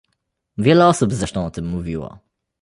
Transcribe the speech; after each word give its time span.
Wiele 0.57 0.87
osób 0.87 1.13
zresztą 1.13 1.45
o 1.45 1.51
tym 1.51 1.65
mówiło 1.67 2.19